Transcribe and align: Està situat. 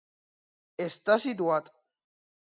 Està 0.85 1.17
situat. 1.25 1.69